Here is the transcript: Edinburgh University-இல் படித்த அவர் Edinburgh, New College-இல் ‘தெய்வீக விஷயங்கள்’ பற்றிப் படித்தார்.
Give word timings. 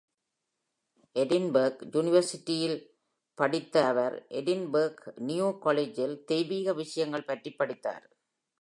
Edinburgh 1.15 1.79
University-இல் 1.93 2.79
படித்த 3.37 3.85
அவர் 3.85 4.25
Edinburgh, 4.29 4.99
New 5.21 5.59
College-இல் 5.59 6.23
‘தெய்வீக 6.25 6.73
விஷயங்கள்’ 6.73 7.25
பற்றிப் 7.25 7.57
படித்தார். 7.57 8.05